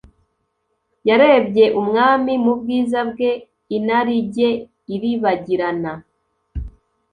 Yarebye 1.09 1.65
Umwami 1.79 2.33
mu 2.43 2.53
bwiza 2.59 2.99
Bwe, 3.11 3.31
inarijye 3.77 4.49
iribagirana. 4.95 5.91